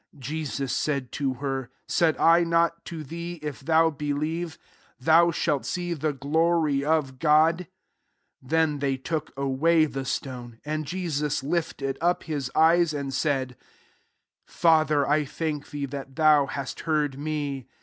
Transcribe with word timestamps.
'* 0.07 0.13
40 0.13 0.19
Jesus 0.25 0.73
said 0.75 1.11
to 1.11 1.35
her," 1.35 1.69
Said 1.87 2.17
I 2.17 2.43
not 2.43 2.83
to 2.85 3.03
thee. 3.03 3.33
If 3.43 3.59
thou 3.59 3.91
be 3.91 4.13
lieve, 4.15 4.57
thou 4.99 5.29
shalt 5.29 5.63
see 5.63 5.93
the 5.93 6.11
glory 6.11 6.83
of 6.83 7.19
God?" 7.19 7.67
41 8.41 8.41
Then 8.49 8.79
they 8.79 8.97
took 8.97 9.31
away 9.37 9.85
the 9.85 10.05
stone. 10.05 10.57
And 10.65 10.85
Jesus 10.87 11.43
lifted 11.43 11.99
up 12.01 12.23
/us 12.23 12.49
eyes, 12.55 12.95
and 12.95 13.13
said, 13.13 13.55
<' 14.05 14.45
Father, 14.47 15.07
I 15.07 15.23
thank 15.23 15.69
thee 15.69 15.85
that 15.85 16.15
thou 16.15 16.47
hast 16.47 16.79
heard 16.79 17.19
me. 17.19 17.67